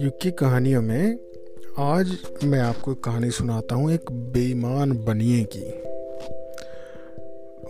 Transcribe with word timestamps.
युग 0.00 0.20
की 0.22 0.30
कहानियों 0.30 0.82
में 0.82 1.18
आज 1.78 2.18
मैं 2.44 2.60
आपको 2.60 2.94
कहानी 2.94 3.30
सुनाता 3.30 3.74
हूँ 3.74 3.92
एक 3.92 4.12
बेईमान 4.12 5.04
बनिए 5.04 5.48
की। 5.56 5.64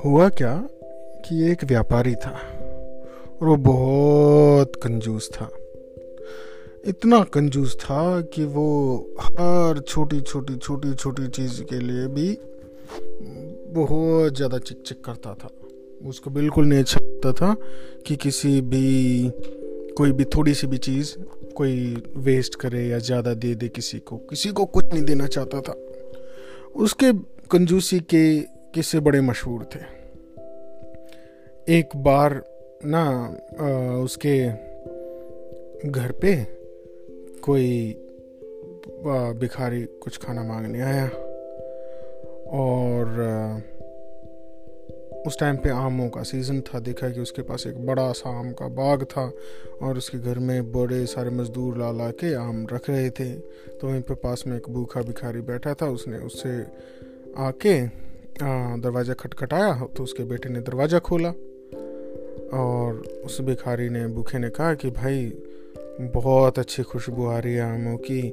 हुआ 0.04 0.28
क्या 0.28 0.68
कि 1.24 1.50
एक 1.50 1.64
व्यापारी 1.64 2.14
था 2.14 2.40
और 3.42 3.48
वो 3.48 3.56
बहुत 3.56 4.72
कंजूस 4.82 5.30
था। 5.32 5.50
इतना 6.84 7.22
कंजूस 7.22 7.76
था 7.80 8.20
कि 8.20 8.44
वो 8.44 8.96
हर 9.20 9.80
छोटी 9.88 10.20
छोटी 10.20 10.56
छोटी 10.56 10.94
छोटी 10.94 11.28
चीज़ 11.28 11.62
के 11.62 11.78
लिए 11.78 12.06
भी 12.06 12.38
बहुत 13.74 14.36
ज़्यादा 14.36 14.58
चिक 14.58 14.82
चिक 14.86 15.04
करता 15.04 15.34
था। 15.34 15.48
उसको 16.06 16.30
बिल्कुल 16.30 16.66
नहीं 16.66 16.80
अच्छा 16.80 17.00
लगता 17.02 17.32
था 17.32 17.56
कि 18.06 18.16
किसी 18.16 18.60
भी 18.60 19.30
कोई 19.96 20.12
भी 20.12 20.24
थोड़ी 20.24 20.54
सी 20.54 20.66
भी 20.66 20.78
चीज़ 20.78 21.14
कोई 21.56 22.02
वेस्ट 22.16 22.54
करे 22.54 22.86
या 22.86 22.98
ज़्यादा 22.98 23.34
दे 23.34 23.54
दे 23.54 23.68
किसी 23.68 23.98
को। 23.98 24.16
किसी 24.16 24.48
को 24.48 24.64
कुछ 24.64 24.92
नहीं 24.92 25.02
देना 25.02 25.26
चाहता 25.26 25.60
था। 25.60 25.72
उसके 26.76 27.12
कंजूसी 27.50 28.00
के 28.00 28.40
किस्से 28.40 29.00
बड़े 29.00 29.20
मशहूर 29.20 29.64
थे। 29.64 29.80
एक 31.78 31.96
बार 31.96 32.44
ना 32.84 33.36
आ, 33.60 33.96
उसके 33.96 34.46
घर 35.90 36.12
पे 36.12 36.44
कोई 37.42 37.96
भिखारी 39.40 39.82
कुछ 39.82 40.18
खाना 40.18 40.42
मांगने 40.42 40.80
आया 40.80 41.06
और 42.50 43.06
उस 45.26 45.38
टाइम 45.38 45.56
पे 45.56 45.70
आमों 45.70 46.08
का 46.08 46.22
सीज़न 46.22 46.60
था। 46.62 46.78
देखा 46.80 47.08
कि 47.10 47.20
उसके 47.20 47.42
पास 47.42 47.66
एक 47.66 47.84
बड़ा 47.86 48.10
सा 48.12 48.30
आम 48.38 48.52
का 48.52 48.68
बाग 48.70 49.02
था 49.06 49.30
और 49.82 49.98
उसके 49.98 50.18
घर 50.20 50.38
में 50.40 50.72
बड़े 50.72 51.04
सारे 51.06 51.30
मज़दूर 51.30 51.78
ला 51.78 51.90
ला 51.92 52.10
के 52.12 52.34
आम 52.36 52.66
रख 52.72 52.88
रहे 52.90 53.10
थे। 53.10 53.32
तो 53.34 53.88
वहीं 53.88 54.00
पे 54.02 54.14
पास 54.16 54.44
में 54.46 54.56
एक 54.56 54.68
भूखा 54.70 55.02
भिखारी 55.02 55.40
बैठा 55.42 55.74
था। 55.74 55.86
उसने 55.88 56.18
उससे 56.20 56.58
आके 57.38 57.80
दरवाज़ा 58.80 59.14
खटखटाया 59.14 59.72
तो 59.86 60.02
उसके 60.02 60.24
बेटे 60.24 60.48
ने 60.48 60.60
दरवाज़ा 60.60 60.98
खोला 61.00 61.28
और 62.52 63.02
उस 63.24 63.40
भिखारी 63.40 63.88
ने, 63.88 64.06
भूखे 64.06 64.38
ने 64.38 64.48
कहा 64.50 64.74
कि 64.74 64.90
भाई, 64.90 65.32
बहुत 66.14 66.58
अच्छी 66.58 66.82
खुशबू 66.82 67.26
आ 67.26 67.38
रही 67.38 67.54
है 67.54 67.74
आमों 67.74 67.96
की 67.98 68.28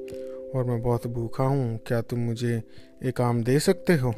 और 0.56 0.64
मैं 0.64 0.82
बहुत 0.82 1.08
भूखा 1.08 1.44
हूँ। 1.44 1.80
क्या 1.88 2.02
तुम 2.02 2.20
मुझे 2.20 2.62
एक 3.04 3.22
आम 3.22 3.44
दे 3.44 3.60
सकते 3.60 3.96
हो? 3.96 4.12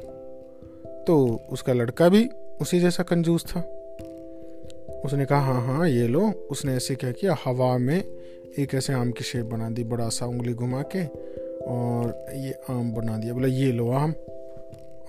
तो 1.07 1.17
उसका 1.51 1.73
लड़का 1.73 2.09
भी 2.09 2.23
उसी 2.61 2.79
जैसा 2.79 3.03
कंजूस 3.03 3.45
था। 3.45 3.59
उसने 5.05 5.25
कहा 5.25 5.39
हाँ 5.39 5.61
हाँ 5.61 5.89
ये 5.89 6.07
लो। 6.07 6.31
उसने 6.51 6.75
ऐसे 6.75 6.95
क्या 6.95 7.11
किया, 7.11 7.35
हवा 7.45 7.77
में 7.77 8.03
एक 8.59 8.73
ऐसे 8.73 8.93
आम 8.93 9.11
की 9.11 9.23
शेप 9.23 9.45
बना 9.45 9.69
दी, 9.69 9.83
बड़ा 9.83 10.09
सा 10.09 10.25
उंगली 10.25 10.53
घुमा 10.53 10.81
के 10.81 11.05
और 11.65 12.25
ये 12.33 12.51
आम 12.69 12.93
बना 12.93 13.17
दिया। 13.17 13.33
बोला, 13.33 13.47
ये 13.47 13.71
लो 13.71 13.91
आम। 13.91 14.11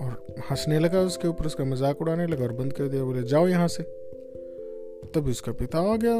और 0.01 0.25
हंसने 0.51 0.79
लगा 0.79 0.99
उसके 0.99 1.27
ऊपर, 1.27 1.45
उसका 1.45 1.63
मज़ाक 1.63 2.01
उड़ाने 2.01 2.27
लगा 2.27 2.43
और 2.43 2.51
बंद 2.51 2.73
कर 2.73 2.87
दिया। 2.87 3.03
बोले, 3.03 3.23
जाओ 3.23 3.47
यहाँ 3.47 3.67
से। 3.67 3.83
तभी 5.15 5.31
उसका 5.31 5.51
पिता 5.51 5.79
आ 5.79 5.95
गया 5.95 6.15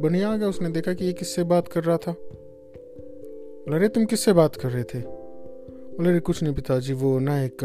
बनिया 0.00 0.28
आ 0.28 0.36
गया। 0.36 0.48
उसने 0.48 0.68
देखा 0.68 0.92
कि 0.92 1.04
ये 1.04 1.12
किससे 1.12 1.42
बात 1.42 1.68
कर 1.68 1.84
रहा 1.84 1.96
था। 1.96 2.12
बोला, 2.12 3.76
अरे, 3.76 3.88
तुम 3.88 4.04
किससे 4.04 4.32
बात 4.32 4.56
कर 4.56 4.70
रहे 4.70 4.84
थे? 4.84 4.98
बोले, 4.98 6.10
अरे, 6.10 6.20
कुछ 6.20 6.42
नहीं 6.42 6.54
पिताजी, 6.54 6.92
वो 6.92 7.18
ना 7.18 7.42
एक 7.42 7.64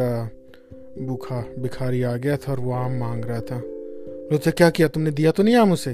भूखा 1.02 1.46
भिखारी 1.60 2.04
आ 2.04 2.16
गया 2.16 2.38
था 2.38 2.52
और 2.52 2.60
वो 2.60 2.72
आम 2.72 2.92
मांग 2.92 3.26
रहा 3.26 3.40
था। 3.40 3.58
बोले 3.58 4.52
क्या 4.52 4.70
किया 4.70 4.88
तुमने? 4.88 5.12
दिया 5.12 5.32
तो 5.32 5.44
नहीं 5.44 5.56
आम 5.56 5.72
उसे? 5.72 5.92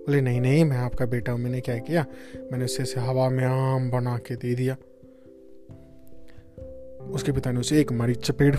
बोले 0.00 0.20
नहीं 0.20 0.40
नहीं 0.40 0.64
मैं 0.64 0.76
आपका 0.76 1.06
बेटा 1.06 1.32
हूँ 1.32 1.40
मैंने 1.40 1.60
क्या 1.60 1.78
किया? 1.78 2.06
मैंने 2.52 2.64
उसे 2.64 2.84
से 2.84 3.00
हवा 3.00 3.30
में 3.30 3.44
आम 3.44 3.90
बना 3.90 4.18
के 4.18 4.34
दे 4.34 4.54
दिया। 4.54 4.76
उसके 7.10 7.32
पिता 7.32 7.52
ने 7.52 7.60
उसे 7.60 7.80
एक 7.80 7.92
मारी 7.92 8.14
चपेड़ 8.14 8.56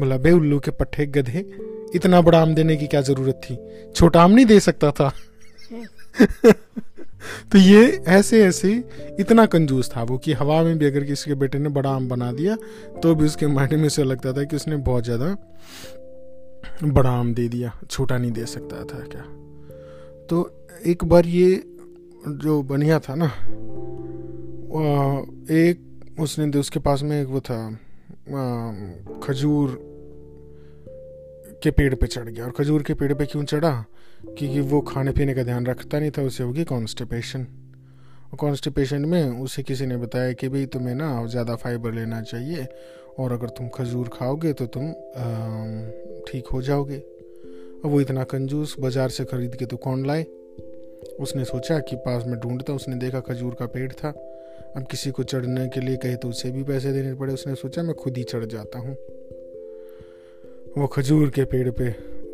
बोला 0.00 0.16
बे 0.16 0.30
उल्लू 0.30 0.60
के 0.60 0.70
पट्टे 0.70 1.06
गधे 1.06 1.52
इतना 1.94 2.20
बड़ा 2.20 2.42
आम 2.42 2.54
देने 2.54 2.76
की 2.76 2.86
क्या 2.86 3.00
ज़रूरत 3.00 3.40
थी? 3.44 3.58
छोटा 3.94 4.22
आम 4.22 4.30
नहीं 4.30 4.46
दे 4.46 4.60
सकता 4.60 4.90
था? 4.90 5.12
तो 7.52 7.58
ये 7.58 8.02
ऐसे 8.08 8.44
ऐसे 8.44 8.84
इतना 9.20 9.46
कंजूस 9.46 9.90
था 9.96 10.02
वो 10.02 10.18
कि 10.18 10.32
हवा 10.32 10.62
में 10.62 10.78
भी 10.78 10.86
अगर 10.86 11.04
किसी 11.04 11.30
के 11.30 11.34
बेटे 11.34 11.58
ने 11.58 11.68
बड़ा 11.68 11.90
आम 11.90 12.08
बना 12.08 12.32
दिया 12.32 12.56
तो 13.02 13.14
भी 13.14 13.24
उसके 13.24 13.46
माइंड 13.46 13.74
में 13.74 13.88
से 13.88 14.04
लगता 14.04 14.32
था 14.32 14.44
कि 14.44 14.56
उसने 14.56 14.76
बहुत 14.76 15.04
ज़्यादा 15.04 15.36
बड़ा 16.84 17.10
आम 17.10 17.34
दे 17.34 17.48
दिया, 17.48 17.80
छोटा 17.90 18.18
नहीं 18.18 18.32
दे 18.32 18.46
सकता 18.46 18.76
था 18.84 18.98
क्या? 18.98 19.22
तो 20.30 20.66
एक 20.86 21.04
बार 21.04 21.26
ये 21.26 21.64
जो 22.28 22.62
बनिया 22.62 22.98
था 22.98 23.14
ना 23.14 23.26
एक 25.50 26.00
उसने 26.20 26.58
उसके 26.58 26.80
पास 26.80 27.02
में 27.02 27.22
एक 27.22 27.28
वो 27.28 27.40
था 27.40 27.78
खजूर 29.22 29.89
के 31.62 31.70
पेड़ 31.70 31.94
पे 31.94 32.06
चढ़ 32.06 32.28
गया। 32.28 32.44
और 32.44 32.50
खजूर 32.50 32.82
के 32.82 32.94
पेड़ 32.94 33.12
पे 33.14 33.26
क्यों 33.26 33.44
चढ़ा? 33.44 33.72
क्योंकि 34.28 34.60
वो 34.62 34.80
खाने 34.82 35.12
पीने 35.12 35.34
का 35.34 35.42
ध्यान 35.42 35.66
रखता 35.66 35.98
नहीं 35.98 36.10
था, 36.10 36.22
उसे 36.22 36.44
होगी 36.44 36.64
कॉन्स्टिपेशन 36.64 37.46
और 38.22 38.36
कॉन्स्टिपेशन 38.38 39.04
में 39.04 39.40
उसे 39.40 39.62
किसी 39.62 39.86
ने 39.86 39.96
बताया 39.96 40.32
कि 40.32 40.48
भाई, 40.48 40.66
तुम्हें 40.66 40.94
ना 40.94 41.26
ज़्यादा 41.26 41.56
फाइबर 41.56 41.92
लेना 41.92 42.20
चाहिए, 42.22 42.66
और 43.18 43.32
अगर 43.32 43.48
तुम 43.50 43.68
खजूर 43.68 44.08
खाओगे 44.12 44.52
तो 44.52 44.66
तुम 44.66 44.92
ठीक 46.28 46.48
हो 46.52 46.62
जाओगे। 46.62 46.96
अब 46.96 47.86
वो 47.86 48.00
इतना 48.00 48.24
कंजूस 48.24 48.76
बाज़ार 48.80 49.08
से 49.08 49.24
ख़रीद 49.24 49.56
के 49.56 49.66
तो 49.66 49.76
कौन 49.78 50.06
लाए। 50.06 50.26
उसने 51.20 51.44
सोचा 51.44 51.78
कि 51.80 51.96
पास 51.98 52.24
में 52.26 52.38
ढूंढता, 52.40 52.72
उसने 52.72 52.96
देखा 52.96 53.20
खजूर 53.22 53.54
का 53.54 53.66
पेड़ 53.66 53.92
था। 53.92 54.08
अब 54.76 54.86
किसी 54.90 55.10
को 55.10 55.22
चढ़ने 55.22 55.66
के 55.68 55.80
लिए 55.80 55.96
कहे 55.96 56.16
तो 56.16 56.28
उसे 56.28 56.50
भी 56.50 56.62
पैसे 56.62 56.92
देने 56.92 57.14
पड़े। 57.14 57.32
उसने 57.34 57.54
सोचा, 57.54 57.82
मैं 57.82 57.94
खुद 57.94 58.16
ही 58.16 58.22
चढ़ 58.24 58.44
जाता 58.46 58.78
हूँ। 58.78 58.96
वो 60.78 60.86
खजूर 60.86 61.30
के 61.30 61.44
पेड़ 61.44 61.70
पे, 61.70 61.90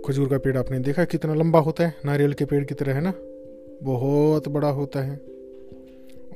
खजूर 0.08 0.28
का 0.28 0.38
पेड़ 0.38 0.56
आपने 0.58 0.78
देखा 0.78 1.04
कितना 1.04 1.34
लंबा 1.34 1.58
होता 1.58 1.86
है? 1.86 1.94
नारियल 2.04 2.32
के 2.32 2.44
पेड़ 2.44 2.64
की 2.64 2.74
तरह 2.74 2.94
है 2.94 3.00
ना? 3.00 3.12
बहुत 3.82 4.48
बड़ा 4.48 4.68
होता 4.68 5.00
है। 5.00 5.16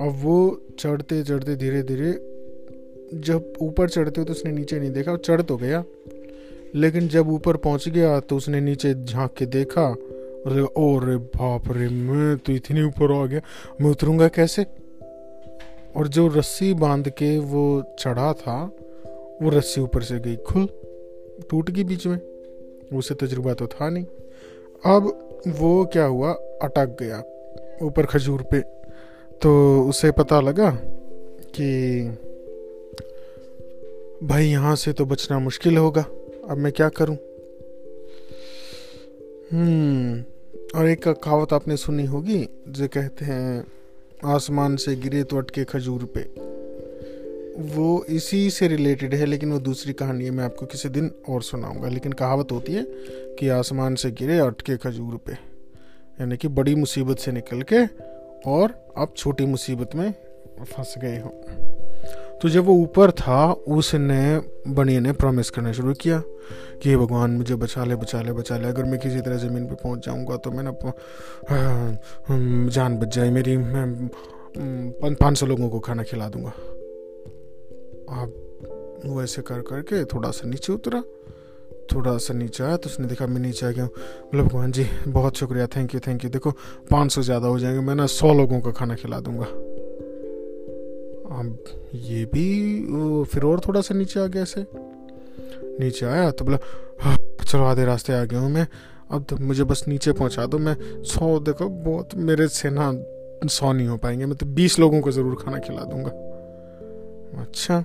अब 0.01 0.17
वो 0.23 0.61
चढ़ते 0.79 1.23
चढ़ते 1.25 1.57
धीरे 1.57 1.83
धीरे, 1.83 2.13
जब 3.15 3.53
ऊपर 3.61 3.89
चढ़ते 3.89 4.21
हो 4.21 4.25
तो 4.25 4.33
उसने 4.33 4.53
नीचे 4.53 4.81
नहीं 4.81 4.91
देखा 4.91 5.17
चढ़ 5.17 5.43
तो 5.43 5.57
गया। 5.57 5.85
लेकिन 6.75 7.09
जब 7.09 7.29
ऊपर 7.29 7.57
पहुँच 7.57 7.89
गया 7.89 8.21
तो 8.21 8.37
उसने 8.37 8.61
नीचे 8.61 8.95
झाँक 9.05 9.35
के 9.39 9.47
देखा 9.47 9.87
और 10.47 10.73
ओ 10.77 11.01
बाप 11.01 11.63
रे, 11.73 11.89
मैं 11.89 12.37
तो 12.37 12.53
इतनी 12.53 12.83
ऊपर 12.83 13.13
आ 13.13 13.27
गया। 13.27 13.41
मैं 13.81 13.91
उतरूँगा 13.91 14.29
कैसे? 14.29 14.67
और 15.97 16.09
जो 16.09 16.29
रस्सी 16.29 16.75
बाँध 16.75 17.09
के 17.09 17.39
वो 17.39 17.83
चढ़ा 17.99 18.33
था, 18.33 18.65
वो 19.43 19.51
रस्सी 19.51 19.81
ऊपर 19.81 20.03
से 20.03 20.19
गई, 20.19 20.37
खुल। 20.37 20.69
टूट 21.51 21.71
गई 21.71 21.85
बीच 21.85 22.07
में। 22.07 22.21
उसे 22.95 23.15
तजुर्बा 23.15 23.55
तो 23.55 23.67
था 23.67 23.91
नहीं। 23.91 24.05
अब 24.87 25.29
वो 25.49 25.85
क्या 25.85 26.05
हुआ? 26.05 26.33
अटक 26.63 26.97
गया 27.01 27.23
ऊपर 27.83 28.07
खजूर 28.07 28.43
पे। 28.43 28.61
तो 29.43 29.83
उसे 29.89 30.11
पता 30.11 30.41
लगा 30.41 30.71
कि 31.57 32.09
भाई 34.23 34.47
यहाँ 34.47 34.77
से 34.77 34.93
तो 34.93 35.05
बचना 35.05 35.39
मुश्किल 35.39 35.77
होगा। 35.77 36.05
अब 36.49 36.57
मैं 36.59 36.73
क्या 36.73 36.89
करूँ? 36.89 37.17
हम्म 39.53 40.25
और 40.79 40.89
एक 40.89 41.09
कहावत 41.09 41.53
आपने 41.53 41.77
सुनी 41.77 42.07
होगी, 42.07 42.49
जो 42.69 42.89
कहते 42.89 43.25
हैं, 43.25 43.65
आसमान 44.25 44.77
से 44.77 44.97
गिरे 44.97 45.23
तो 45.25 45.37
अटके 45.37 45.65
खजूर 45.65 46.05
पे। 46.05 46.60
वो 47.61 48.05
इसी 48.09 48.51
से 48.51 48.69
रिलेटेड 48.69 49.15
है, 49.15 49.27
लेकिन 49.27 49.53
वो 49.53 49.59
दूसरी 49.59 49.93
कहानी 49.93 50.25
है, 50.25 50.31
मैं 50.31 50.45
आपको 50.45 50.67
किसी 50.67 50.89
दिन 50.89 51.11
और 51.29 51.43
सुनाऊँगा। 51.43 51.89
लेकिन 51.89 52.13
कहावत 52.13 52.53
होती 52.53 52.73
है 52.73 52.83
कि 53.39 53.49
आसमान 53.49 53.95
से 53.95 54.11
गिरे 54.11 54.39
अटके 54.39 54.77
खजूर 54.77 55.21
पे। 55.27 55.33
यानी 55.33 56.37
कि 56.37 56.49
बड़ी 56.49 56.75
मुसीबत 56.75 57.19
से 57.19 57.33
निकल 57.33 57.63
के 57.63 57.85
और 58.51 58.93
आप 58.99 59.15
छोटी 59.17 59.47
मुसीबत 59.47 59.95
में 59.95 60.15
फंस 60.63 60.95
गए 60.99 61.19
हो। 61.19 61.29
तो 62.43 62.49
जब 62.49 62.65
वो 62.65 62.75
ऊपर 62.75 63.11
था, 63.11 63.53
उसने 63.53 64.41
बनिए 64.69 65.01
ने 65.01 65.13
प्रॉमिस 65.13 65.51
करना 65.51 65.73
शुरू 65.73 65.95
किया 65.95 66.23
कि 66.83 66.89
हे 66.89 66.97
भगवान, 66.97 67.31
मुझे 67.31 67.55
बचा 67.55 67.85
ले 67.85 67.97
बचा 67.97 68.23
ले 68.23 68.33
बचा 68.33 68.59
ले। 68.59 68.69
अगर 68.69 68.85
मैं 68.85 69.01
किसी 69.01 69.21
तरह 69.21 69.37
ज़मीन 69.37 69.67
पे 69.67 69.75
पहुँच 69.75 70.07
जाऊँगा 70.07 70.37
तो 70.37 70.51
मैं 70.51 70.65
ना 70.65 70.73
जान 72.71 72.99
बच 72.99 73.15
जाए 73.15 73.31
मेरी। 73.31 73.57
मैं 73.57 75.15
पाँच 75.15 75.39
सौ 75.39 75.47
लोगों 75.47 75.71
को 75.71 75.81
खाना 75.81 76.03
खिला 76.03 76.29
दूँगा। 76.29 76.53
आप 78.13 79.03
वो 79.07 79.23
ऐसे 79.23 79.43
कर 79.43 79.61
करके 79.63 80.05
थोड़ा 80.05 80.31
सा 80.31 80.49
नीचे 80.49 80.73
उतरा 80.73 81.03
थोड़ा 81.93 82.17
सा 82.19 82.35
नीचे 82.35 82.63
आया 82.65 82.77
तो 82.77 82.89
उसने 82.89 83.07
देखा 83.07 83.27
मैं 83.27 83.41
नीचे 83.41 83.67
आ 83.67 83.71
गया 83.71 83.85
हूँ। 83.85 83.91
बोला 84.25 84.43
भगवान 84.45 84.73
जी 84.73 84.87
बहुत 85.09 85.37
शुक्रिया 85.37 85.67
थैंक 85.67 85.95
यू 85.95 86.01
थैंक 86.01 86.25
यू 86.25 86.31
देखो 86.31 86.51
पाँच 86.91 87.13
सौ 87.13 87.23
ज़्यादा 87.23 87.49
हो 87.49 87.59
जाएँगे 87.59 87.81
मैं 87.81 87.95
ना 87.95 88.07
सौ 88.09 88.33
लोगों 88.35 88.61
का 88.61 88.71
खाना 88.71 88.95
खिला 88.95 89.21
दूँगा। 89.21 89.47
अब 91.31 91.65
ये 91.95 92.25
भी 92.25 93.25
फिर 93.25 93.45
और 93.45 93.61
थोड़ा 93.61 93.81
सा 93.81 93.95
नीचे 93.95 94.21
आ 94.21 94.27
गया 94.27 94.43
ऐसे। 94.43 94.67
नीचे 95.81 96.07
आया 96.07 96.31
तो 96.31 96.45
बोला 96.45 96.59
हाँ, 97.01 97.17
चलो 97.47 97.65
आधे 97.65 97.85
रास्ते 97.85 98.13
आ 98.13 98.25
गया 98.25 98.41
हूँ 98.41 98.51
मैं। 98.51 98.67
अब 99.11 99.25
तो 99.25 99.37
मुझे 99.37 99.65
बस 99.65 99.85
नीचे 99.89 100.13
पहुँचा 100.13 100.47
दो 100.47 100.59
मैं 100.59 100.77
सौ 101.05 101.39
देखो 101.41 101.69
बहुत 101.69 102.15
मेरे 102.17 102.49
से 102.49 102.71
ना 102.71 102.93
सौ 103.49 103.73
नहीं 103.73 103.89
हो 103.89 103.97
पाएँगे 103.97 104.27
मैं 104.27 104.37
तो 104.37 104.47
बीस 104.47 104.79
लोगों 104.79 105.01
को 105.01 105.11
ज़रूर 105.11 105.35
खाना 105.43 105.59
खिला 105.59 105.85
दूँगा। 105.85 106.11
अच्छा। 107.43 107.85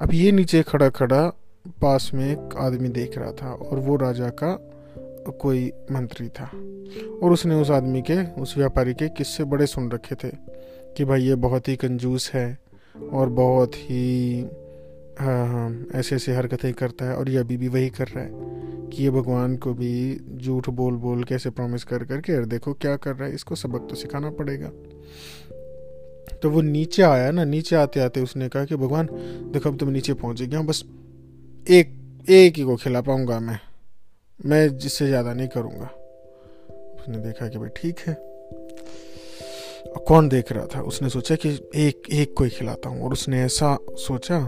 अब 0.00 0.14
ये 0.14 0.32
नीचे 0.32 0.62
खड़ा 0.62 0.88
खड़ा 0.88 1.28
पास 1.82 2.10
में 2.14 2.32
एक 2.32 2.56
आदमी 2.56 2.88
देख 2.88 3.18
रहा 3.18 3.32
था 3.32 3.52
और 3.52 3.78
वो 3.78 3.96
राजा 3.96 4.28
का 4.28 4.52
कोई 5.30 5.72
मंत्री 5.92 6.28
था। 6.28 6.44
और 7.22 7.32
उसने 7.32 7.54
उस 7.54 7.70
आदमी 7.70 8.02
के, 8.02 8.40
उस 8.40 8.56
व्यापारी 8.56 8.94
के 8.94 9.08
किस्से 9.08 9.44
बड़े 9.44 9.66
सुन 9.66 9.90
रखे 9.90 10.14
थे 10.14 10.28
कि 10.96 11.04
भाई 11.04 11.22
ये 11.22 11.34
बहुत 11.34 11.68
ही 11.68 11.76
कंजूस 11.76 12.30
है 12.34 12.58
और 13.12 13.28
बहुत 13.28 13.74
ही 13.74 14.40
हाँ 15.20 15.48
हाँ 15.48 15.86
ऐसे 15.94 16.16
ऐसे 16.16 16.34
हरकतें 16.34 16.74
करता 16.74 17.04
है 17.04 17.16
और 17.16 17.30
ये 17.30 17.36
अभी 17.36 17.56
भी 17.56 17.68
वही 17.68 17.88
कर 17.88 18.08
रहा 18.08 18.24
है 18.24 18.30
कि 18.90 19.02
ये 19.02 19.10
भगवान 19.10 19.56
को 19.56 19.74
भी 19.74 20.20
झूठ 20.36 20.68
बोल 20.68 20.94
बोल 20.94 21.24
कैसे 21.24 21.50
प्रॉमिस 21.50 21.84
कर 21.84 22.04
करके 22.04 22.36
और 22.36 22.44
देखो 22.44 22.72
क्या 22.72 22.96
कर 22.96 23.16
रहा 23.16 23.28
है, 23.28 23.34
इसको 23.34 23.54
सबक 23.54 23.86
तो 23.90 23.96
सिखाना 23.96 24.30
पड़ेगा। 24.30 24.70
तो 26.42 26.50
वो 26.50 26.60
नीचे 26.60 27.02
आया 27.02 27.30
ना, 27.30 27.44
नीचे 27.44 27.76
आते 27.76 28.00
आते 28.00 28.20
उसने 28.20 28.48
कहा 28.48 28.64
कि 28.64 28.76
भगवान, 28.76 29.08
देखो 29.52 29.70
अब 29.70 29.78
तो 29.78 29.86
मैं 29.86 29.92
नीचे 29.92 30.12
पहुँच 30.12 30.42
गया 30.42 30.60
बस 30.62 30.84
एक 31.66 31.96
एक 32.28 32.56
ही 32.56 32.62
को 32.62 32.76
खिला 32.76 33.00
पाऊँगा 33.00 33.40
मैं। 33.40 33.58
मैं 34.46 34.78
जिससे 34.78 35.06
ज़्यादा 35.06 35.32
नहीं 35.34 35.48
करूँगा। 35.48 35.86
उसने 37.00 37.18
देखा 37.18 37.48
कि 37.48 37.58
भाई 37.58 37.68
ठीक 37.76 37.98
है। 37.98 38.16
कौन 40.08 40.28
देख 40.28 40.52
रहा 40.52 40.66
था? 40.66 40.80
उसने 40.80 41.08
सोचा 41.08 41.34
कि 41.34 41.48
एक 41.74 42.02
एक 42.12 42.34
को 42.38 42.44
ही 42.44 42.50
खिलाता 42.50 42.88
हूँ। 42.88 43.02
और 43.02 43.12
उसने 43.12 43.42
ऐसा 43.42 43.76
सोचा 43.90 44.40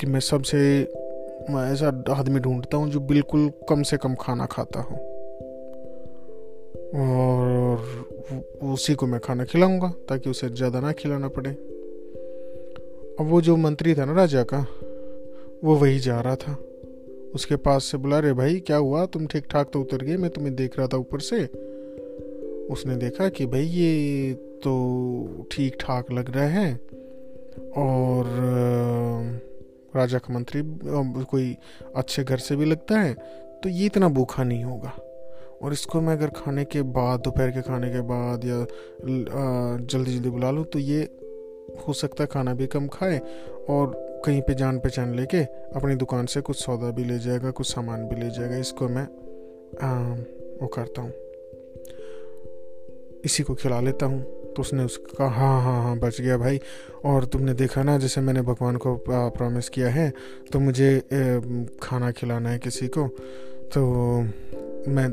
कि 0.00 0.06
मैं 0.06 0.20
सबसे, 0.20 0.58
मैं 1.50 1.72
ऐसा 1.72 1.88
आदमी 2.14 2.40
ढूंढता 2.40 2.76
हूँ 2.76 2.90
जो 2.90 3.00
बिल्कुल 3.00 3.50
कम 3.68 3.82
से 3.82 3.96
कम 3.96 4.14
खाना 4.14 4.46
खाता 4.46 4.80
हो। 4.80 5.11
और 6.94 8.58
उसी 8.62 8.94
को 8.94 9.06
मैं 9.06 9.20
खाना 9.20 9.44
खिलाऊँगा 9.44 9.88
ताकि 10.08 10.30
उसे 10.30 10.48
ज़्यादा 10.48 10.80
ना 10.80 10.92
खिलाना 10.92 11.28
पड़े। 11.28 11.50
अब 13.20 13.26
वो 13.26 13.40
जो 13.40 13.56
मंत्री 13.56 13.94
था 13.94 14.04
ना 14.04 14.12
राजा 14.12 14.42
का, 14.44 14.58
वो 15.64 15.76
वही 15.76 15.98
जा 15.98 16.20
रहा 16.20 16.36
था। 16.36 16.56
उसके 17.34 17.56
पास 17.56 17.84
से 17.84 17.98
बुला 17.98 18.18
रहे 18.18 18.32
भाई, 18.32 18.58
क्या 18.60 18.76
हुआ? 18.76 19.04
तुम 19.06 19.26
ठीक 19.26 19.44
ठाक 19.50 19.70
तो 19.72 19.80
उतर 19.80 20.02
गए, 20.02 20.16
मैं 20.16 20.30
तुम्हें 20.30 20.54
देख 20.54 20.78
रहा 20.78 20.86
था 20.86 20.96
ऊपर 20.96 21.20
से। 21.20 21.44
उसने 22.70 22.96
देखा 22.96 23.28
कि 23.28 23.46
भाई, 23.46 23.62
ये 23.62 24.32
तो 24.34 25.48
ठीक 25.52 25.76
ठाक 25.80 26.12
लग 26.12 26.34
रहा 26.36 26.44
है। 26.46 26.74
और 27.76 28.26
राजा 29.96 30.18
का 30.18 30.34
मंत्री 30.34 30.62
कोई 31.24 31.56
अच्छे 31.96 32.24
घर 32.24 32.38
से 32.38 32.56
भी 32.56 32.64
लगता 32.64 32.98
है 33.00 33.14
तो 33.62 33.68
ये 33.68 33.86
इतना 33.86 34.08
भूखा 34.08 34.44
नहीं 34.44 34.64
होगा। 34.64 34.92
और 35.62 35.72
इसको 35.72 36.00
मैं 36.00 36.12
अगर 36.12 36.30
खाने 36.36 36.64
के 36.64 36.82
बाद 36.82 37.20
दोपहर 37.20 37.50
के 37.50 37.62
खाने 37.62 37.90
के 37.90 38.00
बाद 38.00 38.44
या 38.44 38.66
जल्दी 39.86 40.12
जल्दी 40.12 40.30
बुला 40.30 40.50
लूँ 40.50 40.64
तो 40.64 40.78
ये 40.78 41.02
हो 41.86 41.92
सकता 41.92 42.24
है 42.24 42.28
खाना 42.32 42.54
भी 42.54 42.66
कम 42.66 42.86
खाए 42.88 43.18
और 43.70 43.92
कहीं 44.26 44.40
पे 44.42 44.54
जान 44.54 44.78
पहचान 44.78 45.14
लेके 45.14 45.42
अपनी 45.76 45.94
दुकान 45.94 46.26
से 46.26 46.40
कुछ 46.40 46.56
सौदा 46.56 46.90
भी 46.90 47.04
ले 47.04 47.18
जाएगा 47.18 47.50
कुछ 47.50 47.66
सामान 47.66 48.04
भी 48.08 48.16
ले 48.16 48.30
जाएगा। 48.30 48.56
इसको 48.56 48.88
मैं 48.88 49.06
आ, 49.82 50.14
वो 50.62 50.66
करता 50.66 51.02
हूँ। 51.02 51.12
इसी 53.24 53.42
को 53.42 53.54
खिला 53.54 53.80
लेता 53.80 54.06
हूँ। 54.06 54.22
तो 54.56 54.62
उसने 54.62 54.84
उसका 54.84 55.24
हाँ 55.24 55.62
हाँ 55.62 55.82
हाँ 55.82 55.98
बच 55.98 56.20
गया 56.20 56.36
भाई। 56.38 56.60
और 57.04 57.24
तुमने 57.24 57.54
देखा 57.54 57.82
ना 57.82 57.96
जैसे 57.98 58.20
मैंने 58.20 58.42
भगवान 58.42 58.76
को 58.76 58.94
प्रॉमिस 59.08 59.68
किया 59.68 59.88
है 59.90 60.12
तो 60.52 60.60
मुझे 60.60 60.90
खाना 61.82 62.10
खिलाना 62.12 62.50
है 62.50 62.58
किसी 62.58 62.88
को। 62.88 63.06
तो 63.74 63.80
मैं 64.88 65.08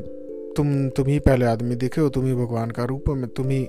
तुम 0.56 0.88
तुम 0.88 1.06
ही 1.06 1.18
पहले 1.18 1.46
आदमी 1.46 1.74
दिखे 1.76 2.00
हो 2.00 2.08
तुम 2.08 2.26
ही 2.26 2.34
भगवान 2.34 2.70
का 2.70 2.84
रूप 2.84 3.08
हो, 3.08 3.14
मैं 3.14 3.28
तुम 3.28 3.48
ही 3.48 3.66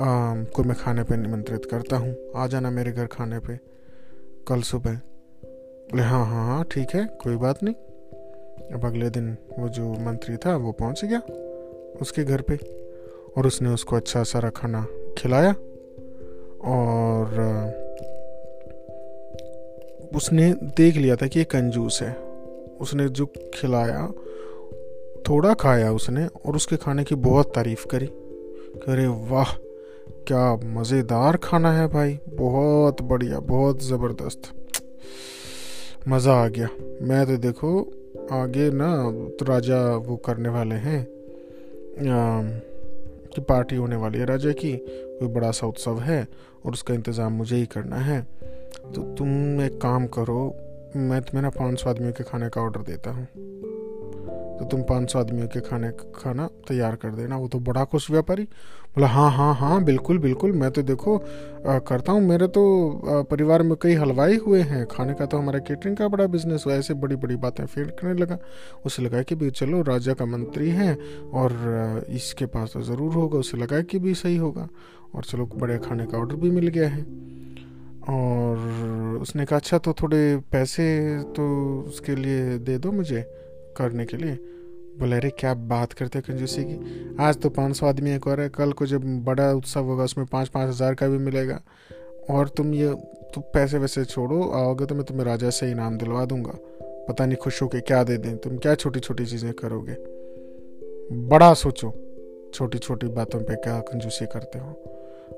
को 0.00 0.62
मैं 0.64 0.76
खाने 0.76 1.02
पे 1.02 1.16
निमंत्रित 1.16 1.64
करता 1.64 1.96
हूँ। 1.96 2.14
आ 2.36 2.46
जाना 2.46 2.70
मेरे 2.70 2.92
घर 2.92 3.06
खाने 3.06 3.38
पे। 3.38 3.58
कल 4.48 4.60
सुबह। 4.62 4.94
बोले 5.90 6.02
हाँ 6.02 6.24
हाँ 6.26 6.46
हाँ 6.46 6.64
ठीक 6.64 6.94
है, 6.94 7.04
कोई 7.22 7.36
बात 7.36 7.62
नहीं। 7.62 7.74
अब 8.74 8.84
अगले 8.84 9.10
दिन 9.10 9.36
वो 9.58 9.68
जो 9.68 9.92
मंत्री 10.06 10.36
था, 10.36 10.56
वो 10.56 10.72
पहुँच 10.72 11.04
गया 11.04 11.20
उसके 12.00 12.24
घर 12.24 12.42
पे 12.42 12.56
और 13.36 13.46
उसने 13.46 13.68
उसको 13.68 13.96
अच्छा 13.96 14.22
सारा 14.24 14.50
खाना 14.50 14.86
खिलाया 15.18 15.52
और, 16.66 17.34
उसने 20.14 20.52
देख 20.76 20.96
लिया 20.96 21.16
था 21.16 21.26
कि 21.26 21.38
ये 21.38 21.44
कंजूस 21.44 22.02
है। 22.02 22.12
उसने 22.80 23.08
जो 23.08 23.26
खिलाया 23.54 24.06
थोड़ा 25.28 25.52
खाया 25.54 25.92
उसने 25.92 26.26
और 26.26 26.56
उसके 26.56 26.76
खाने 26.76 27.04
की 27.04 27.14
बहुत 27.14 27.54
तारीफ़ 27.54 27.86
करी। 27.86 28.06
अरे 28.88 29.06
वाह, 29.30 29.52
क्या 30.26 30.54
मज़ेदार 30.74 31.36
खाना 31.36 31.72
है 31.72 31.86
भाई। 31.88 32.18
बहुत 32.30 33.02
बढ़िया, 33.02 33.40
बहुत 33.40 33.82
ज़बरदस्त। 33.82 34.52
मज़ा 36.08 36.34
आ 36.34 36.48
गया। 36.48 36.68
मैं 37.02 37.24
तो 37.26 37.36
देखो, 37.36 37.80
आगे 38.32 38.70
ना 38.70 38.88
तो 39.38 39.44
राजा 39.44 39.80
वो 39.96 40.16
करने 40.16 40.48
वाले 40.48 40.74
हैं 40.74 41.06
कि 41.98 43.40
पार्टी 43.40 43.76
होने 43.76 43.96
वाली 43.96 44.18
है 44.18 44.24
राजा 44.24 44.52
की। 44.52 44.72
कोई 44.76 45.28
बड़ा 45.28 45.50
सा 45.50 45.66
उत्सव 45.66 45.98
है 46.00 46.26
और 46.66 46.72
उसका 46.72 46.94
इंतज़ाम 46.94 47.32
मुझे 47.32 47.56
ही 47.56 47.66
करना 47.66 47.96
है। 47.96 48.20
तो 48.94 49.02
तुम 49.14 49.60
एक 49.62 49.80
काम 49.80 50.06
करो, 50.06 50.44
मैं 50.96 51.20
तुम्हें 51.22 51.42
ना 51.42 51.50
पाँच 51.50 51.80
सौ 51.80 51.90
आदमियों 51.90 52.12
के 52.12 52.24
खाने 52.24 52.48
का 52.48 52.60
ऑर्डर 52.60 52.80
देता 52.82 53.10
हूँ। 53.10 53.26
तो 54.58 54.64
तुम 54.64 54.82
पाँच 54.82 55.12
सौ 55.12 55.18
आदमियों 55.18 55.48
के 55.48 55.60
खाने 55.60 55.90
का 55.90 56.10
खाना 56.14 56.46
तैयार 56.68 56.96
कर 56.96 57.10
देना। 57.10 57.36
वो 57.36 57.48
तो 57.48 57.58
बड़ा 57.60 57.84
खुश 57.84 58.10
व्यापारी। 58.10 58.42
बोला 58.96 59.06
हाँ 59.06 59.30
हाँ 59.32 59.54
हाँ 59.54 59.82
बिल्कुल 59.84 60.18
बिल्कुल 60.18 60.52
मैं 60.52 60.70
तो 60.70 60.82
देखो 60.82 61.16
आ, 61.16 61.78
करता 61.78 62.12
हूँ। 62.12 62.20
मेरे 62.20 62.46
तो 62.48 62.62
आ, 63.08 63.22
परिवार 63.22 63.62
में 63.62 63.76
कई 63.82 63.94
हलवाई 63.94 64.36
हुए 64.36 64.60
हैं। 64.62 64.84
खाने 64.86 65.14
का 65.14 65.26
तो 65.26 65.38
हमारा 65.38 65.58
केटरिंग 65.58 65.96
का 65.96 66.08
बड़ा 66.08 66.26
बिज़नेस 66.26 66.64
हुआ 66.66 66.74
ऐसे 66.74 66.94
बड़ी 66.94 67.16
बड़ी 67.16 67.36
बातें 67.36 67.64
फिर 67.66 67.90
करने 68.00 68.20
लगा। 68.20 68.38
उसे 68.86 69.02
लगा 69.02 69.22
कि 69.22 69.34
भाई 69.34 69.50
चलो 69.50 69.82
राजा 69.82 70.14
का 70.14 70.24
मंत्री 70.24 70.70
है 70.70 70.94
और 71.34 72.06
इसके 72.10 72.46
पास 72.46 72.72
तो 72.74 72.82
ज़रूर 72.82 73.14
होगा। 73.14 73.38
उसे 73.38 73.58
लगा 73.58 73.80
कि 73.82 73.98
भी 73.98 74.14
सही 74.14 74.36
होगा। 74.36 74.68
और 75.14 75.24
चलो 75.24 75.46
बड़े 75.46 75.78
खाने 75.78 76.06
का 76.06 76.18
ऑर्डर 76.18 76.36
भी 76.36 76.50
मिल 76.50 76.68
गया 76.68 76.88
है। 76.88 77.02
और 78.08 79.18
उसने 79.22 79.44
कहा 79.44 79.58
अच्छा 79.58 79.78
तो 79.78 79.92
थोड़े 79.92 80.36
पैसे 80.52 80.86
तो 81.36 81.44
उसके 81.88 82.14
लिए 82.16 82.58
दे 82.58 82.78
दो 82.78 82.92
मुझे। 82.92 83.20
करने 83.76 84.04
के 84.04 84.16
लिए। 84.16 84.38
बोले, 85.00 85.16
अरे, 85.16 85.30
क्या 85.30 85.54
बात 85.54 85.92
करते 85.92 86.20
कंजूसी 86.20 86.64
की? 86.64 87.16
आज 87.20 87.36
तो 87.36 87.50
पाँच 87.50 87.76
सौ 87.76 87.86
आदमी 87.86 88.10
एक 88.10 88.26
और 88.26 88.40
है। 88.40 88.48
कल 88.48 88.72
को 88.72 88.86
जब 88.86 89.24
बड़ा 89.24 89.52
उत्सव 89.52 89.84
होगा, 89.84 90.04
उसमें 90.04 90.26
पाँच 90.26 90.48
पाँच 90.48 90.68
हज़ार 90.68 90.94
का 90.94 91.08
भी 91.08 91.18
मिलेगा। 91.18 91.62
और 92.30 92.48
तुम 92.48 92.74
ये 92.74 92.94
तो 93.34 93.40
पैसे 93.40 93.78
वैसे 93.78 94.04
छोड़ो, 94.04 94.42
आओगे 94.42 94.86
तो 94.86 94.94
मैं 94.94 95.04
तुम्हें 95.04 95.24
राजा 95.24 95.50
से 95.50 95.70
इनाम 95.70 95.98
दिलवा 95.98 96.24
दूँगा। 96.24 96.52
पता 97.08 97.26
नहीं 97.26 97.36
खुश 97.36 97.62
हो 97.62 97.66
होके 97.66 97.80
क्या 97.80 98.04
दे 98.04 98.16
दें। 98.16 98.36
तुम 98.36 98.56
क्या 98.56 98.74
छोटी 98.74 99.00
छोटी 99.00 99.26
चीज़ें 99.26 99.52
करोगे? 99.52 99.96
बड़ा 101.28 101.54
सोचो 101.54 101.94
छोटी 102.54 102.78
छोटी 102.78 103.06
बातों 103.06 103.40
पे 103.40 103.54
क्या 103.54 103.80
कंजूसी 103.80 104.26
करते 104.26 104.58
हो? 104.58 104.70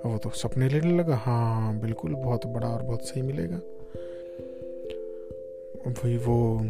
वो 0.07 0.19
तो 0.19 0.31
सपने 0.31 0.69
लेने 0.69 0.99
लगा। 0.99 1.17
हाँ 1.17 1.79
बिल्कुल, 1.79 2.15
बहुत 2.15 2.47
बड़ा 2.47 2.69
और 2.69 2.83
बहुत 2.83 3.03
सही 3.09 3.23
मिलेगा। 3.23 3.61
वही 5.91 6.17
वो 6.17 6.67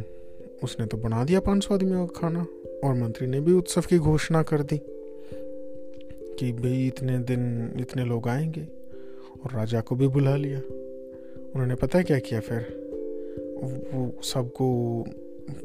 उसने 0.63 0.87
तो 0.87 0.97
बना 0.97 1.25
दिया 1.25 1.41
पाँच 1.41 1.65
सौ 1.65 1.75
आदमियों 1.75 2.07
का 2.07 2.21
खाना, 2.21 2.47
और 2.85 2.95
मंत्री 2.95 3.27
ने 3.27 3.41
भी 3.41 3.53
उत्सव 3.53 3.81
की 3.81 3.99
घोषणा 3.99 4.43
कर 4.43 4.63
दी 4.63 4.81
कि 6.39 6.53
भाई 6.53 6.87
इतने 6.87 7.19
दिन 7.19 7.73
इतने 7.81 8.05
लोग 8.05 8.29
आएँगे, 8.29 8.67
और 9.45 9.53
राजा 9.55 9.81
को 9.81 9.97
भी 9.97 10.09
बुला 10.09 10.37
लिया। 10.37 10.59
उन्होंने 10.59 11.75
पता 11.75 12.03
क्या 12.03 12.19
किया 12.19 12.41
फिर? 12.41 12.61
वो 13.95 14.23
सबको 14.23 14.69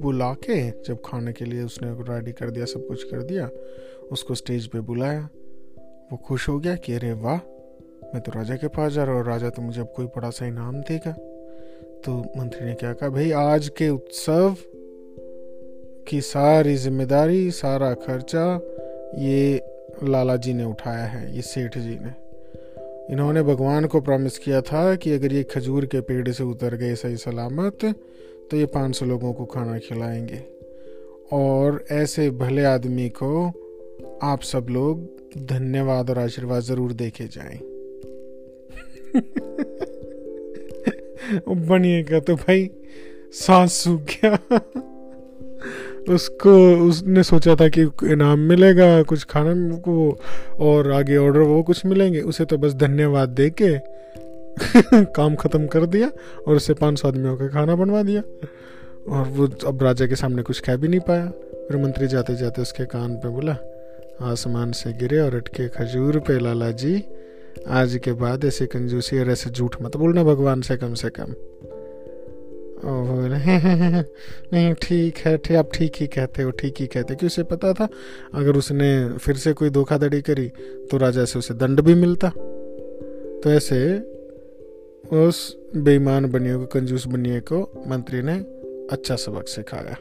बुला 0.02 0.34
के 0.34 0.70
जब 0.84 0.98
खाने 1.06 1.34
के 1.34 1.46
लिए 1.46 1.64
उसने 1.64 1.92
रेडी 2.10 2.32
कर 2.32 2.50
दिया, 2.50 2.66
सब 2.66 2.88
कुछ 2.88 3.04
कर 3.04 3.24
दिया, 3.24 3.50
उसको 4.12 4.36
स्टेज 4.36 4.68
पे 4.68 4.80
बुलाया। 4.80 5.30
वो 6.12 6.18
खुश 6.18 6.50
हो 6.50 6.60
गया 6.60 6.76
कि 6.76 6.94
अरे 6.94 7.12
वाह, 7.14 7.38
मैं 8.14 8.20
तो 8.20 8.32
राजा 8.32 8.56
के 8.56 8.68
पास 8.68 8.92
जा 8.92 9.04
रहा 9.04 9.14
हूँ, 9.14 9.22
और 9.22 9.28
राजा 9.28 9.50
तो 9.50 9.62
मुझे 9.62 9.82
अब 9.82 9.94
कोई 9.96 10.06
बड़ा 10.06 10.30
सा 10.30 10.46
इनाम 10.46 10.82
देगा। 10.82 11.12
तो 12.06 12.18
मंत्री 12.38 12.66
ने 12.66 12.74
क्या 12.74 12.94
कहा, 12.94 13.10
भाई 13.10 13.32
आज 13.32 13.70
के 13.70 13.90
उत्सव 13.90 14.56
की 16.08 16.22
सारी 16.22 16.76
ज़िम्मेदारी, 16.76 17.52
सारा 17.52 17.94
खर्चा 17.94 18.62
ये 19.18 19.62
लाला 20.04 20.36
जी 20.36 20.54
ने 20.54 20.64
उठाया 20.64 21.06
है, 21.06 21.36
ये 21.36 21.42
सेठ 21.42 21.78
जी 21.78 21.98
ने। 22.02 22.12
इन्होंने 23.14 23.44
भगवान 23.44 23.86
को 23.86 24.02
प्रॉमिस 24.02 24.38
किया 24.38 24.62
था 24.62 24.96
कि 24.96 25.12
अगर 25.12 25.34
ये 25.34 25.44
खजूर 25.44 25.86
के 25.86 26.02
पेड़ 26.02 26.30
से 26.30 26.44
उतर 26.44 26.76
गए 26.76 26.96
सही 26.96 27.18
सलामत 27.18 27.96
तो 28.52 28.58
ये 28.58 28.66
पाँच 28.66 28.96
सौ 28.96 29.06
लोगों 29.06 29.34
को 29.34 29.46
खाना 29.46 29.80
खिलाएँगे। 29.80 30.46
और 31.32 31.86
ऐसे 31.92 32.30
भले 32.30 32.64
आदमी 32.64 33.10
को 33.10 33.48
आप 34.24 34.42
सब 34.42 34.66
लोग 34.70 35.08
धन्यवाद 35.38 36.10
और 36.10 36.20
आशीर्वाद 36.20 36.62
ज़रूर 36.62 36.94
देखे 36.94 37.28
जाएँ। 37.28 37.60
बनिएगा 41.48 42.20
तो 42.20 42.36
भाई, 42.36 42.70
सांस 43.34 43.74
सूख 43.74 44.02
गया 44.02 44.60
उसको, 46.10 46.76
उसने 46.88 47.24
सोचा 47.24 47.56
था 47.56 47.68
कि 47.68 47.82
इनाम 47.82 48.40
मिलेगा, 48.40 49.04
कुछ 49.04 49.24
खाना 49.24 49.78
को 49.78 50.20
और 50.60 50.92
आगे 50.92 51.18
ऑर्डर 51.18 51.40
वो 51.40 51.64
कुछ 51.64 51.86
मिलेंगे। 51.86 52.22
उसे 52.22 52.46
तो 52.46 52.58
बस 52.58 52.74
धन्यवाद 52.74 53.30
दे 53.30 53.50
के 53.50 53.78
काम 55.04 55.36
ख़त्म 55.36 55.68
कर 55.68 55.86
दिया 55.86 56.12
और 56.48 56.56
उससे 56.56 56.74
पाँच 56.74 57.00
सौ 57.00 57.08
आदमियों 57.08 57.38
का 57.38 57.48
खाना 57.48 57.76
बनवा 57.76 58.04
दिया। 58.04 58.22
और 59.10 59.28
वो 59.28 59.48
अब 59.68 59.84
राजा 59.84 60.08
के 60.08 60.16
सामने 60.16 60.42
कुछ 60.42 60.60
कह 60.60 60.76
भी 60.76 60.88
नहीं 60.88 61.00
पाया। 61.00 61.26
फिर 61.68 61.78
मंत्री 61.78 62.08
जाते 62.08 62.36
जाते 62.36 62.62
उसके 62.62 62.86
कान 62.86 63.16
पे 63.16 63.30
बोला, 63.30 63.58
आसमान 64.22 64.72
से 64.72 64.94
गिरे 64.94 65.20
और 65.20 65.36
अटके 65.36 65.68
खजूर 65.68 66.20
पे, 66.20 66.40
लाला 66.40 66.72
जी। 66.72 67.04
आज 67.68 68.00
के 68.04 68.14
बाद 68.14 68.46
ऐसे 68.46 68.66
कंजूसी 68.66 69.20
और 69.20 69.30
ऐसे 69.30 69.50
झूठ 69.50 69.76
मत 69.82 69.98
बोलना 69.98 70.24
भगवान 70.24 70.62
से 70.62 70.78
कम 70.78 70.94
से 70.94 71.10
कम। 71.10 71.34
नहीं, 74.54 74.74
ठीक 74.74 75.18
है, 75.18 75.38
ठीक, 75.38 75.58
आप 75.58 75.70
ठीक 75.74 75.94
ही 76.00 76.08
कहते 76.08 76.44
हो, 76.44 76.52
ठीक 76.52 76.76
ही 76.80 76.88
कहते 76.88 77.16
क्यों 77.16 77.28
उसे 77.28 77.44
पता 77.44 77.74
था, 77.74 77.88
अगर 78.34 78.56
उसने 78.56 79.18
फिर 79.18 79.36
से 79.36 79.54
कोई 79.54 79.70
धोखाधड़ी 79.70 80.22
करी 80.22 80.50
तो 80.92 80.98
राजा 80.98 81.26
से 81.26 81.40
उसे 81.40 81.54
दंड 81.54 81.82
भी 81.82 81.96
मिलता। 81.96 82.30
तो 83.44 83.52
ऐसे 83.52 84.00
उस 85.28 85.58
बेईमान 85.76 86.26
बनिए 86.26 86.56
को, 86.56 86.66
कंजूस 86.66 87.08
बनिए 87.08 87.40
को 87.40 87.84
मंत्री 87.88 88.22
ने 88.22 88.34
अच्छा 88.92 89.16
सबक 89.16 89.48
सिखाया। 89.48 89.98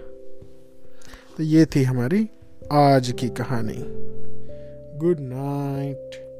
तो 1.37 1.43
ये 1.43 1.67
थी 1.67 1.83
हमारी 1.83 2.29
आज 2.73 3.15
की 3.21 3.29
कहानी। 3.29 3.85
Good 4.99 5.17
night 5.21 6.33